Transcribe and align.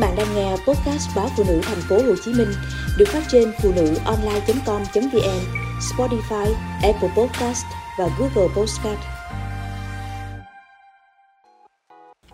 bạn 0.00 0.16
đang 0.16 0.34
nghe 0.34 0.50
podcast 0.50 1.16
báo 1.16 1.28
phụ 1.36 1.44
nữ 1.48 1.60
thành 1.62 1.80
phố 1.88 1.96
Hồ 1.96 2.14
Chí 2.24 2.32
Minh 2.32 2.52
được 2.98 3.08
phát 3.08 3.22
trên 3.28 3.52
phụ 3.62 3.72
nữ 3.76 3.94
online.com.vn, 4.04 5.40
Spotify, 5.80 6.54
Apple 6.82 7.08
Podcast 7.16 7.64
và 7.98 8.08
Google 8.18 8.54
Podcast. 8.56 9.00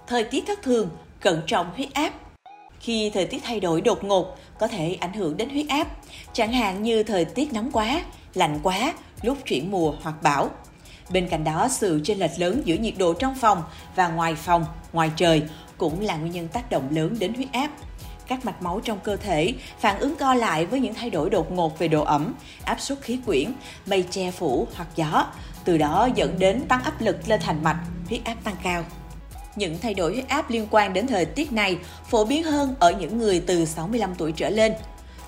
Thời 0.06 0.24
tiết 0.24 0.44
thất 0.46 0.62
thường, 0.62 0.90
cẩn 1.20 1.42
trọng 1.46 1.70
huyết 1.74 1.92
áp. 1.94 2.12
Khi 2.80 3.10
thời 3.14 3.26
tiết 3.26 3.38
thay 3.44 3.60
đổi 3.60 3.80
đột 3.80 4.04
ngột, 4.04 4.36
có 4.58 4.68
thể 4.68 4.96
ảnh 5.00 5.12
hưởng 5.12 5.36
đến 5.36 5.50
huyết 5.50 5.68
áp, 5.68 5.88
chẳng 6.32 6.52
hạn 6.52 6.82
như 6.82 7.02
thời 7.02 7.24
tiết 7.24 7.52
nóng 7.52 7.70
quá, 7.72 8.02
lạnh 8.34 8.60
quá, 8.62 8.94
lúc 9.22 9.38
chuyển 9.44 9.70
mùa 9.70 9.94
hoặc 10.02 10.14
bão. 10.22 10.50
Bên 11.10 11.28
cạnh 11.28 11.44
đó, 11.44 11.68
sự 11.70 12.00
chênh 12.04 12.18
lệch 12.18 12.38
lớn 12.38 12.62
giữa 12.64 12.74
nhiệt 12.74 12.94
độ 12.98 13.12
trong 13.12 13.34
phòng 13.34 13.62
và 13.96 14.08
ngoài 14.08 14.34
phòng, 14.34 14.64
ngoài 14.92 15.10
trời 15.16 15.42
cũng 15.78 16.00
là 16.00 16.16
nguyên 16.16 16.32
nhân 16.32 16.48
tác 16.48 16.70
động 16.70 16.88
lớn 16.90 17.16
đến 17.18 17.34
huyết 17.34 17.52
áp. 17.52 17.70
Các 18.26 18.44
mạch 18.44 18.62
máu 18.62 18.80
trong 18.84 18.98
cơ 19.04 19.16
thể 19.16 19.54
phản 19.80 19.98
ứng 19.98 20.16
co 20.16 20.34
lại 20.34 20.66
với 20.66 20.80
những 20.80 20.94
thay 20.94 21.10
đổi 21.10 21.30
đột 21.30 21.52
ngột 21.52 21.78
về 21.78 21.88
độ 21.88 22.04
ẩm, 22.04 22.34
áp 22.64 22.80
suất 22.80 23.00
khí 23.00 23.18
quyển, 23.26 23.52
mây 23.86 24.04
che 24.10 24.30
phủ 24.30 24.66
hoặc 24.74 24.88
gió, 24.96 25.26
từ 25.64 25.78
đó 25.78 26.08
dẫn 26.14 26.38
đến 26.38 26.62
tăng 26.68 26.82
áp 26.82 27.00
lực 27.00 27.28
lên 27.28 27.40
thành 27.40 27.64
mạch, 27.64 27.80
huyết 28.08 28.24
áp 28.24 28.36
tăng 28.44 28.56
cao. 28.62 28.84
Những 29.56 29.78
thay 29.78 29.94
đổi 29.94 30.12
huyết 30.12 30.28
áp 30.28 30.50
liên 30.50 30.66
quan 30.70 30.92
đến 30.92 31.06
thời 31.06 31.24
tiết 31.24 31.52
này 31.52 31.78
phổ 32.10 32.24
biến 32.24 32.42
hơn 32.42 32.74
ở 32.78 32.92
những 32.92 33.18
người 33.18 33.40
từ 33.46 33.64
65 33.64 34.14
tuổi 34.14 34.32
trở 34.32 34.50
lên. 34.50 34.72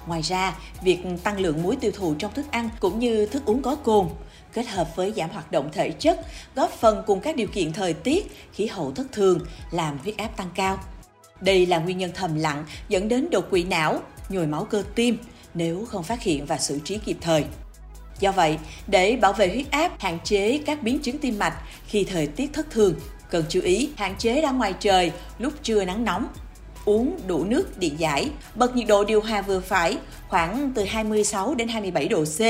Ngoài 0.09 0.23
ra, 0.23 0.57
việc 0.83 0.99
tăng 1.23 1.41
lượng 1.41 1.63
muối 1.63 1.77
tiêu 1.77 1.93
thụ 1.95 2.15
trong 2.15 2.35
thức 2.35 2.47
ăn 2.51 2.71
cũng 2.81 2.99
như 2.99 3.27
thức 3.27 3.45
uống 3.45 3.63
có 3.63 3.75
cồn 3.75 4.09
kết 4.53 4.67
hợp 4.67 4.97
với 4.97 5.13
giảm 5.17 5.31
hoạt 5.31 5.53
động 5.53 5.69
thể 5.73 5.91
chất, 5.91 6.21
góp 6.55 6.71
phần 6.71 7.03
cùng 7.07 7.21
các 7.21 7.37
điều 7.37 7.47
kiện 7.49 7.73
thời 7.73 7.95
tiết, 7.95 8.37
khí 8.53 8.67
hậu 8.67 8.93
thất 8.93 9.07
thường 9.13 9.41
làm 9.71 9.99
huyết 9.99 10.17
áp 10.17 10.37
tăng 10.37 10.51
cao. 10.55 10.79
Đây 11.41 11.67
là 11.67 11.79
nguyên 11.79 11.99
nhân 11.99 12.11
thầm 12.15 12.35
lặng 12.35 12.65
dẫn 12.89 13.09
đến 13.09 13.31
đột 13.31 13.51
quỵ 13.51 13.65
não, 13.65 14.01
nhồi 14.29 14.47
máu 14.47 14.65
cơ 14.65 14.83
tim 14.95 15.19
nếu 15.55 15.85
không 15.85 16.03
phát 16.03 16.23
hiện 16.23 16.47
và 16.47 16.59
xử 16.59 16.79
trí 16.85 16.99
kịp 16.99 17.17
thời. 17.21 17.45
Do 18.21 18.33
vậy, 18.33 18.59
để 18.87 19.17
bảo 19.17 19.33
vệ 19.33 19.49
huyết 19.49 19.71
áp, 19.71 20.01
hạn 20.01 20.19
chế 20.25 20.61
các 20.67 20.83
biến 20.83 20.99
chứng 20.99 21.19
tim 21.19 21.39
mạch 21.39 21.55
khi 21.87 22.05
thời 22.05 22.27
tiết 22.27 22.53
thất 22.53 22.71
thường, 22.71 22.95
cần 23.31 23.45
chú 23.49 23.61
ý 23.61 23.91
hạn 23.97 24.15
chế 24.19 24.41
ra 24.41 24.51
ngoài 24.51 24.75
trời 24.81 25.13
lúc 25.39 25.53
trưa 25.63 25.85
nắng 25.85 26.05
nóng, 26.05 26.29
uống 26.89 27.19
đủ 27.27 27.45
nước 27.45 27.79
điện 27.79 27.95
giải, 27.99 28.31
bật 28.55 28.77
nhiệt 28.77 28.89
độ 28.89 29.05
điều 29.05 29.21
hòa 29.21 29.43
vừa 29.43 29.61
phải, 29.61 29.97
khoảng 30.29 30.73
từ 30.75 30.85
26 30.85 31.55
đến 31.55 31.69
27 31.69 32.09
độ 32.09 32.25
C. 32.25 32.41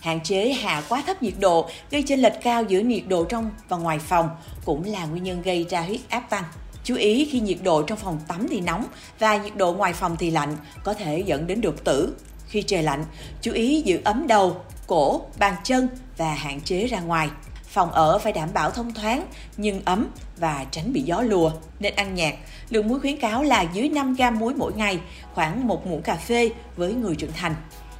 Hạn 0.00 0.20
chế 0.20 0.52
hạ 0.52 0.82
quá 0.88 1.02
thấp 1.06 1.22
nhiệt 1.22 1.34
độ 1.40 1.68
gây 1.90 2.02
chênh 2.02 2.20
lệch 2.20 2.42
cao 2.42 2.62
giữa 2.62 2.80
nhiệt 2.80 3.02
độ 3.08 3.24
trong 3.24 3.50
và 3.68 3.76
ngoài 3.76 3.98
phòng 3.98 4.28
cũng 4.64 4.84
là 4.84 5.06
nguyên 5.06 5.22
nhân 5.22 5.42
gây 5.42 5.66
ra 5.70 5.80
huyết 5.80 6.00
áp 6.08 6.20
tăng. 6.20 6.44
Chú 6.84 6.96
ý 6.96 7.28
khi 7.32 7.40
nhiệt 7.40 7.58
độ 7.62 7.82
trong 7.82 7.98
phòng 7.98 8.18
tắm 8.28 8.46
thì 8.50 8.60
nóng 8.60 8.84
và 9.18 9.36
nhiệt 9.36 9.56
độ 9.56 9.72
ngoài 9.72 9.92
phòng 9.92 10.16
thì 10.16 10.30
lạnh 10.30 10.56
có 10.84 10.94
thể 10.94 11.22
dẫn 11.26 11.46
đến 11.46 11.60
đột 11.60 11.84
tử. 11.84 12.14
Khi 12.48 12.62
trời 12.62 12.82
lạnh, 12.82 13.04
chú 13.40 13.52
ý 13.52 13.82
giữ 13.84 14.00
ấm 14.04 14.26
đầu, 14.26 14.56
cổ, 14.86 15.22
bàn 15.38 15.54
chân 15.64 15.88
và 16.16 16.34
hạn 16.34 16.60
chế 16.60 16.86
ra 16.86 17.00
ngoài. 17.00 17.28
Phòng 17.74 17.92
ở 17.92 18.18
phải 18.18 18.32
đảm 18.32 18.48
bảo 18.54 18.70
thông 18.70 18.94
thoáng, 18.94 19.26
nhưng 19.56 19.82
ấm 19.84 20.06
và 20.36 20.66
tránh 20.70 20.92
bị 20.92 21.02
gió 21.02 21.20
lùa. 21.20 21.52
Nên 21.80 21.94
ăn 21.94 22.14
nhạt, 22.14 22.34
lượng 22.70 22.88
muối 22.88 23.00
khuyến 23.00 23.16
cáo 23.16 23.42
là 23.42 23.62
dưới 23.62 23.88
5 23.88 24.14
gram 24.14 24.38
muối 24.38 24.54
mỗi 24.54 24.72
ngày, 24.72 25.00
khoảng 25.34 25.66
một 25.66 25.86
muỗng 25.86 26.02
cà 26.02 26.14
phê 26.14 26.50
với 26.76 26.94
người 26.94 27.16
trưởng 27.16 27.32
thành. 27.32 27.54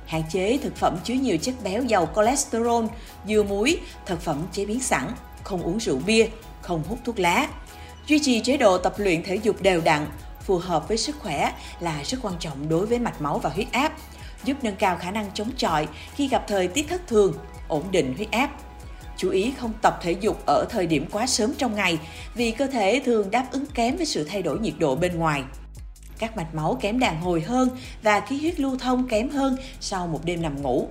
Hạn 0.07 0.23
chế 0.31 0.59
thực 0.63 0.77
phẩm 0.77 0.97
chứa 1.05 1.15
nhiều 1.15 1.37
chất 1.37 1.55
béo 1.65 1.83
giàu 1.83 2.09
cholesterol, 2.17 2.85
dưa 3.29 3.43
muối, 3.43 3.81
thực 4.07 4.21
phẩm 4.21 4.43
chế 4.53 4.67
biến 4.67 4.81
sẵn, 4.81 5.11
không 5.43 5.63
uống 5.63 5.81
rượu 5.81 5.99
bia, 6.07 6.27
không 6.63 6.83
hút 6.89 6.99
thuốc 7.05 7.19
lá. 7.19 7.49
Duy 8.07 8.19
trì 8.19 8.41
chế 8.41 8.57
độ 8.57 8.79
tập 8.79 8.95
luyện 8.97 9.23
thể 9.23 9.35
dục 9.35 9.63
đều 9.63 9.81
đặn, 9.81 10.07
phù 10.41 10.59
hợp 10.59 10.89
với 10.89 10.97
sức 10.97 11.17
khỏe 11.19 11.53
là 11.81 12.03
rất 12.05 12.19
quan 12.23 12.35
trọng 12.39 12.69
đối 12.69 12.87
với 12.87 12.99
mạch 12.99 13.21
máu 13.21 13.39
và 13.39 13.51
huyết 13.51 13.73
áp, 13.73 13.93
giúp 14.45 14.57
nâng 14.63 14.77
cao 14.77 14.97
khả 14.97 15.11
năng 15.11 15.31
chống 15.35 15.51
chọi 15.57 15.89
khi 16.15 16.29
gặp 16.29 16.45
thời 16.49 16.69
tiết 16.69 16.89
thất 16.89 17.07
thường, 17.07 17.35
ổn 17.69 17.85
định 17.91 18.15
huyết 18.17 18.31
áp. 18.31 18.51
Chú 19.17 19.31
ý 19.31 19.53
không 19.59 19.73
tập 19.83 19.99
thể 20.03 20.13
dục 20.13 20.43
ở 20.47 20.67
thời 20.71 20.87
điểm 20.87 21.07
quá 21.13 21.27
sớm 21.27 21.53
trong 21.59 21.75
ngày 21.75 21.99
vì 22.35 22.51
cơ 22.51 22.67
thể 22.67 23.03
thường 23.05 23.31
đáp 23.31 23.47
ứng 23.53 23.67
kém 23.67 23.97
với 23.97 24.07
sự 24.07 24.25
thay 24.25 24.43
đổi 24.43 24.59
nhiệt 24.59 24.75
độ 24.79 24.95
bên 24.97 25.19
ngoài. 25.19 25.43
Các 26.19 26.37
mạch 26.37 26.55
máu 26.55 26.79
kém 26.81 26.99
đàn 26.99 27.21
hồi 27.21 27.41
hơn 27.41 27.69
và 28.03 28.21
khí 28.21 28.39
huyết 28.39 28.61
lưu 28.61 28.79
thông 28.79 29.09
kém 29.09 29.31
hơn 29.31 29.57
sau 29.81 30.07
một 30.07 30.21
đêm 30.25 30.43
nằm 30.43 30.63
ngủ. 30.63 30.89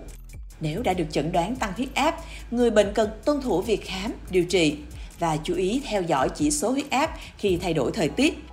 Nếu 0.60 0.82
đã 0.82 0.94
được 0.94 1.06
chẩn 1.12 1.32
đoán 1.32 1.56
tăng 1.56 1.74
huyết 1.78 1.96
áp, 1.96 2.16
người 2.52 2.72
bệnh 2.72 2.94
cần 2.94 3.10
tuân 3.26 3.42
thủ 3.42 3.62
việc 3.62 3.86
khám, 3.86 4.14
điều 4.30 4.46
trị 4.46 4.78
và 5.20 5.38
chú 5.44 5.56
ý 5.56 5.82
theo 5.86 6.02
dõi 6.02 6.30
chỉ 6.30 6.52
số 6.52 6.72
huyết 6.72 6.90
áp 6.90 7.18
khi 7.38 7.58
thay 7.62 7.74
đổi 7.74 7.92
thời 7.92 8.10
tiết. 8.10 8.44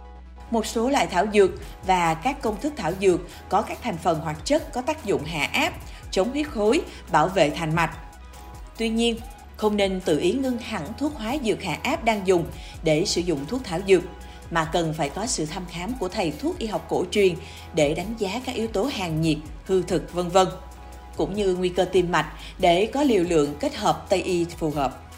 Một 0.50 0.66
số 0.66 0.88
loại 0.88 1.06
thảo 1.06 1.26
dược 1.34 1.50
và 1.86 2.14
các 2.14 2.42
công 2.42 2.60
thức 2.60 2.72
thảo 2.76 2.92
dược 3.00 3.20
có 3.48 3.62
các 3.62 3.78
thành 3.82 3.96
phần 4.02 4.20
hoạt 4.20 4.44
chất 4.44 4.72
có 4.72 4.82
tác 4.82 5.04
dụng 5.04 5.24
hạ 5.24 5.48
áp, 5.52 5.72
chống 6.10 6.30
huyết 6.30 6.48
khối, 6.48 6.80
bảo 7.12 7.28
vệ 7.28 7.50
thành 7.50 7.74
mạch. 7.74 7.90
Tuy 8.78 8.88
nhiên, 8.88 9.16
không 9.60 9.76
nên 9.76 10.00
tự 10.00 10.18
ý 10.18 10.32
ngưng 10.32 10.58
hẳn 10.58 10.82
thuốc 10.98 11.14
hóa 11.14 11.36
dược 11.44 11.62
hạ 11.62 11.78
áp 11.82 12.04
đang 12.04 12.26
dùng 12.26 12.44
để 12.82 13.04
sử 13.04 13.20
dụng 13.20 13.38
thuốc 13.48 13.64
thảo 13.64 13.80
dược 13.88 14.02
mà 14.50 14.64
cần 14.64 14.94
phải 14.94 15.08
có 15.08 15.26
sự 15.26 15.46
thăm 15.46 15.62
khám 15.70 15.94
của 16.00 16.08
thầy 16.08 16.32
thuốc 16.40 16.58
y 16.58 16.66
học 16.66 16.86
cổ 16.88 17.04
truyền 17.10 17.34
để 17.74 17.94
đánh 17.94 18.14
giá 18.18 18.40
các 18.46 18.54
yếu 18.54 18.66
tố 18.66 18.84
hàng 18.84 19.20
nhiệt, 19.20 19.36
hư 19.64 19.82
thực 19.82 20.12
vân 20.12 20.28
vân 20.28 20.48
cũng 21.16 21.34
như 21.34 21.54
nguy 21.54 21.68
cơ 21.68 21.84
tim 21.84 22.12
mạch 22.12 22.32
để 22.58 22.86
có 22.86 23.02
liều 23.02 23.24
lượng 23.24 23.54
kết 23.60 23.76
hợp 23.76 24.06
Tây 24.08 24.22
y 24.22 24.44
phù 24.44 24.70
hợp. 24.70 25.09